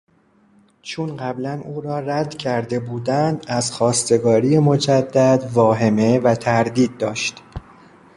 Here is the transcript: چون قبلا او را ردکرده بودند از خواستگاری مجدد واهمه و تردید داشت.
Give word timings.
چون 0.81 1.17
قبلا 1.17 1.61
او 1.63 1.81
را 1.81 1.99
ردکرده 1.99 2.79
بودند 2.79 3.45
از 3.47 3.71
خواستگاری 3.71 4.59
مجدد 4.59 5.49
واهمه 5.53 6.19
و 6.19 6.35
تردید 6.35 6.97
داشت. 6.97 7.43